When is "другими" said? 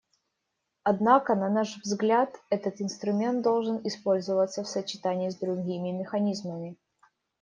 5.35-5.91